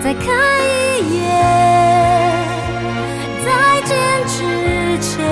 [0.02, 0.26] 再看
[0.66, 1.26] 一眼，
[3.44, 3.96] 再见
[4.28, 5.26] 之前，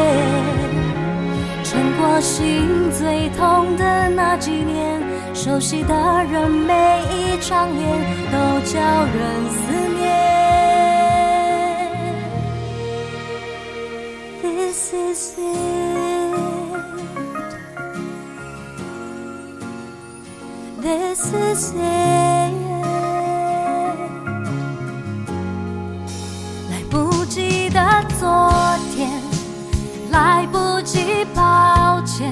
[1.63, 5.01] 撑过心最痛的那几年，
[5.33, 5.93] 熟悉的
[6.31, 7.87] 人，每一张脸
[8.31, 9.64] 都叫人。
[15.15, 15.45] It.
[20.81, 22.53] This is it.
[26.69, 27.79] 来不及的
[28.19, 28.51] 昨
[28.93, 29.09] 天，
[30.11, 32.31] 来不及抱歉，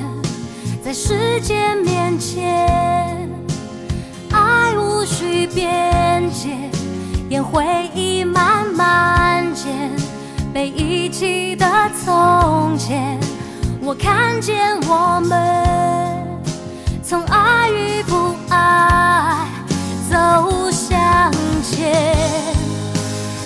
[0.84, 3.30] 在时间面前，
[4.32, 6.50] 爱无需边界，
[7.30, 9.90] 烟回忆慢慢减，
[10.54, 11.66] 被遗弃的
[12.06, 13.20] 从前，
[13.82, 15.66] 我看见我们
[17.04, 19.48] 从爱与不爱
[20.08, 21.32] 走向
[21.64, 22.16] 前。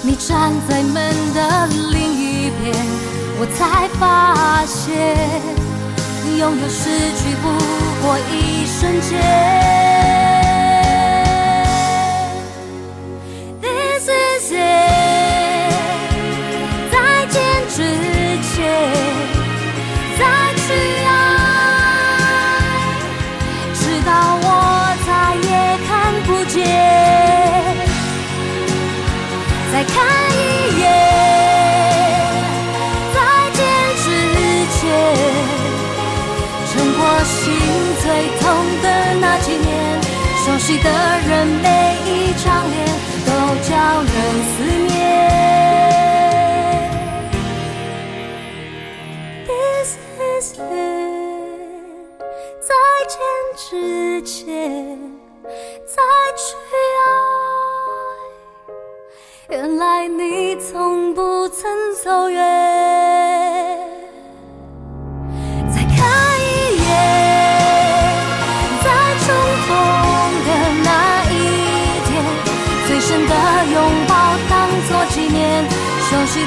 [0.03, 2.75] 你站在门的另一边，
[3.39, 5.17] 我才发现，
[6.37, 7.47] 拥有失去不
[8.05, 9.17] 过一瞬间。
[13.61, 14.86] This is it，
[40.83, 41.76] 的人没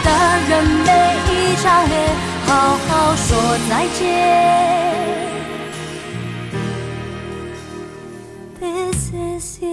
[0.05, 0.09] 的
[0.49, 0.89] 人每
[1.27, 1.33] 一
[1.63, 1.95] 张脸，
[2.47, 2.51] 好
[2.89, 3.29] 好说
[3.69, 4.01] 再见。
[8.61, 9.67] This is it.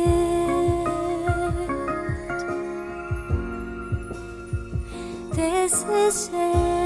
[5.34, 6.77] This is it.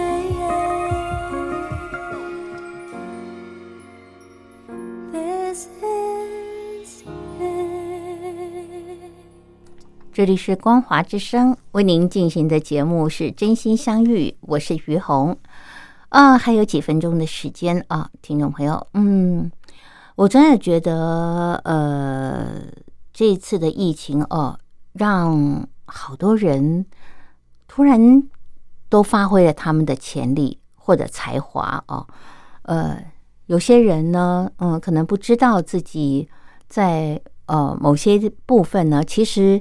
[10.22, 15.36] 这里是光华之声为您进行的节目是真心相遇，我是于红。
[16.09, 19.51] 啊，还有几分钟的时间啊，听众朋友，嗯，
[20.13, 22.49] 我真的觉得，呃，
[23.11, 24.59] 这一次的疫情哦，
[24.93, 26.86] 让好多人
[27.67, 28.22] 突然
[28.89, 32.05] 都发挥了他们的潜力或者才华哦，
[32.61, 33.03] 呃，
[33.47, 36.30] 有些人呢，嗯，可能不知道自己
[36.67, 39.59] 在呃某些部分呢，其实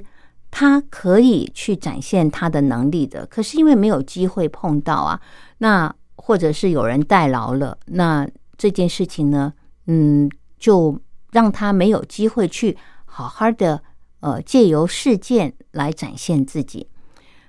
[0.51, 5.19] 他可以去展现他的能力的，可是因为没有机会碰到啊，
[5.59, 8.27] 那或者是有人代劳了，那
[8.57, 9.53] 这件事情呢，
[9.87, 10.29] 嗯，
[10.59, 10.99] 就
[11.31, 13.81] 让他没有机会去好好的
[14.19, 16.87] 呃借由事件来展现自己。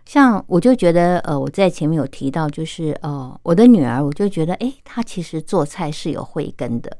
[0.04, 6.96] 像我就觉得，呃，我在前面有提到，就是呃，我的女儿，我就觉得，诶，她其实做菜是有慧根的。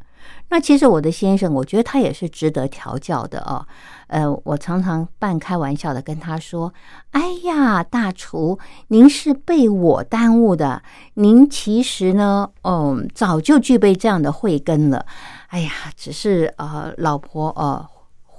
[0.49, 3.67] 那其实我的先生，我觉得他也是值得调教的哦。
[4.09, 6.73] 呃，我常常半开玩笑的跟他说
[7.13, 8.59] ：“哎呀，大厨，
[8.89, 10.83] 您是被我耽误的，
[11.15, 15.07] 您其实呢，嗯，早就具备这样的慧根了。
[15.49, 17.87] 哎呀，只是呃，老婆呃。”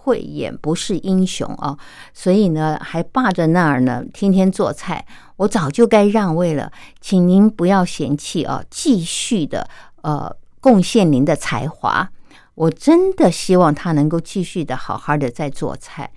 [0.05, 1.77] 慧眼不是英雄啊，
[2.13, 5.05] 所以呢，还霸着那儿呢，天天做菜。
[5.37, 6.69] 我早就该让位了，
[6.99, 9.65] 请您不要嫌弃啊，继续的
[10.01, 10.29] 呃
[10.63, 12.09] 贡献您的才华。
[12.55, 16.09] 我真的希望他能够继续的好好的在做菜。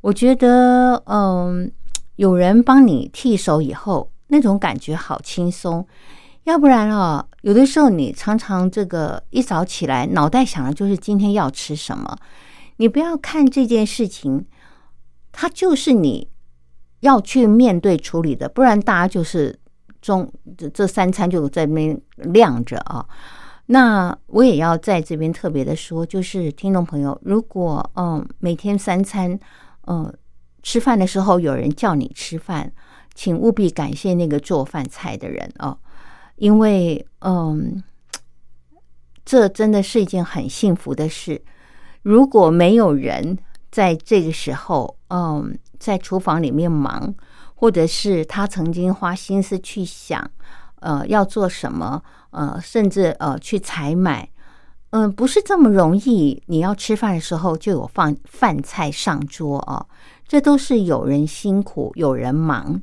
[0.00, 1.70] 我觉得，嗯，
[2.16, 5.86] 有人帮你替手以后，那种感觉好轻松。
[6.44, 12.16] 要不然啊，有的时候你常常这个一早起来，脑袋想的就是今天要吃什么。
[12.78, 14.46] 你不要看这件事情，
[15.32, 16.26] 它就是你
[17.00, 19.58] 要去面对处理的，不然大家就是
[20.00, 23.04] 中这这三餐就在那边晾着啊。
[23.72, 29.38] 那我也要在这边特别的说，就是听众朋友，如果嗯每天三餐
[29.86, 30.12] 嗯
[30.60, 32.72] 吃饭的时候有人叫你吃饭，
[33.14, 35.78] 请务必感谢那个做饭菜的人哦，
[36.34, 37.80] 因为嗯
[39.24, 41.40] 这真的是一件很幸福的事。
[42.02, 43.38] 如果没有人
[43.70, 47.14] 在这个时候，嗯，在厨房里面忙，
[47.54, 50.28] 或者是他曾经花心思去想，
[50.80, 54.28] 呃要做什么，呃，甚至呃去采买，
[54.90, 56.42] 嗯、不是这么容易。
[56.46, 59.86] 你要吃饭的时候就有放饭菜上桌哦，
[60.26, 62.80] 这都是有人辛苦，有人忙。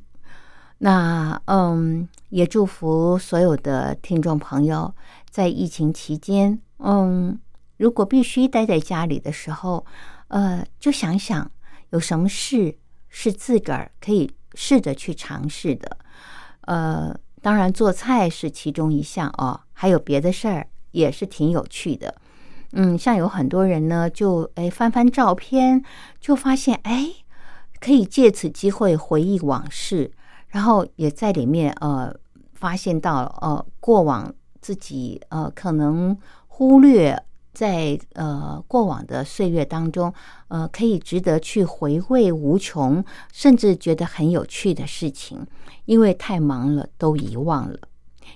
[0.80, 4.93] 那嗯，也祝福所有的听众朋友，
[5.30, 7.39] 在疫情期间，嗯，
[7.78, 9.86] 如果必须待在家里的时候，
[10.28, 11.50] 呃，就想想
[11.89, 12.78] 有什么事
[13.10, 15.98] 是自个儿可以试着去尝试的。
[16.62, 22.16] 呃，当然做菜是其中一项哦，还有别的事儿也是挺有趣的。
[22.74, 25.84] 嗯，像有很多人呢，就哎翻翻照片，
[26.20, 27.12] 就发现哎，
[27.80, 30.12] 可以借此机会回忆往事。
[30.50, 32.14] 然后也在里面呃
[32.54, 36.18] 发现到呃过往自己呃可能
[36.48, 37.22] 忽略
[37.58, 40.14] 在呃过往的岁月当中
[40.49, 43.03] 呃可以值得去回味无穷，
[43.34, 45.43] 甚至觉得很有趣的事情，
[45.86, 47.80] 因为太忙了都遗忘了。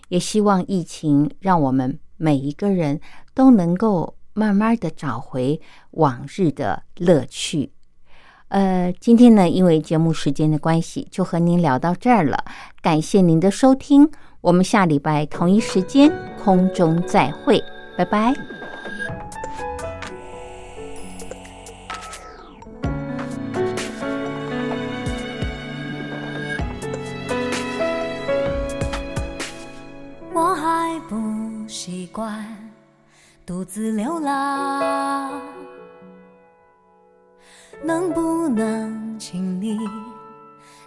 [0.07, 2.99] 也希望疫情让我们每一个人
[3.36, 5.61] 都能够慢慢的找回
[5.91, 7.72] 往日的乐趣。
[8.47, 12.43] 呃，今天呢，因为节目时间的关系，就和您聊到这儿了。
[12.82, 14.09] 感谢您的收听，
[14.41, 16.11] 我们下礼拜同一时间
[16.43, 17.63] 空中再会，
[17.95, 18.61] 拜拜。
[30.34, 32.45] 我还不习惯
[33.45, 35.41] 独自流浪，
[37.84, 39.77] 能不能请你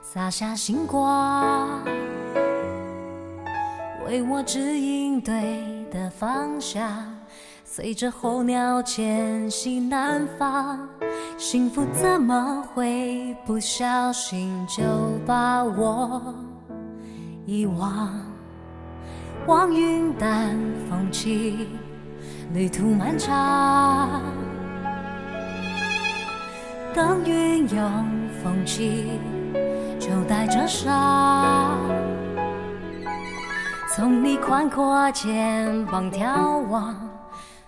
[0.03, 1.83] 洒下星光，
[4.07, 7.14] 为我指引对的方向，
[7.77, 10.79] 随着候鸟迁徙南方。
[11.37, 14.85] 幸福怎么会不小心就
[15.27, 16.23] 把我
[17.45, 18.11] 遗忘？
[19.49, 20.57] 望云淡
[20.89, 21.67] 风轻，
[22.53, 24.23] 旅途漫长。
[26.95, 28.07] 等云涌
[28.41, 29.19] 风起，
[29.99, 31.77] 就带着伤。
[33.97, 36.97] 从你宽阔肩膀眺望，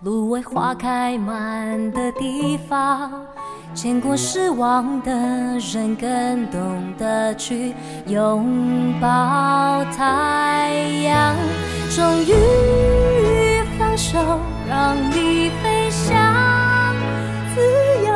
[0.00, 3.10] 芦苇花开满的地方。
[3.72, 5.10] 见过失望的
[5.58, 7.74] 人，更懂得去
[8.06, 10.70] 拥抱太
[11.02, 11.34] 阳。
[11.90, 14.18] 终于放手，
[14.68, 16.14] 让你飞翔，
[17.54, 17.60] 自
[18.06, 18.12] 由。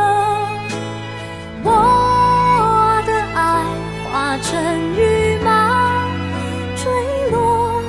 [1.63, 3.65] 我的爱
[4.05, 4.53] 化成
[4.97, 5.49] 羽毛，
[6.77, 6.85] 坠
[7.31, 7.83] 落。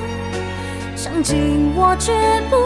[0.94, 2.12] 想紧握，却
[2.50, 2.56] 不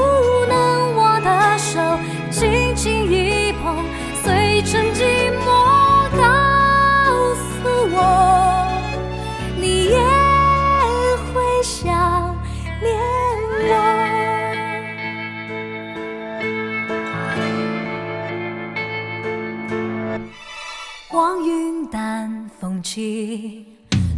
[22.87, 23.67] 淡风轻，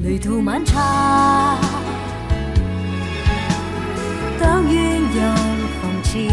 [0.03, 1.57] 旅途漫长。
[4.39, 5.23] 等云有
[5.81, 6.29] 风起，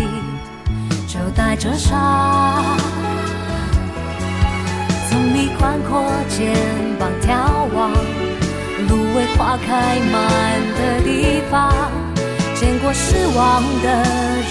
[1.08, 1.96] 就带着伤。
[5.10, 6.54] 从你宽阔肩
[7.00, 7.94] 膀眺望，
[8.90, 10.14] 芦苇花开满
[10.76, 11.74] 的地方，
[12.54, 13.88] 见过失望的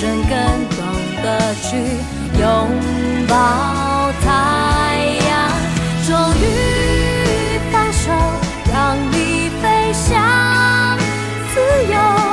[0.01, 0.33] 人，更
[0.71, 0.81] 懂
[1.23, 1.77] 得去
[2.41, 2.49] 拥
[3.29, 3.35] 抱
[4.25, 4.64] 它
[10.15, 10.97] 向
[11.53, 11.61] 自
[11.93, 12.24] 由。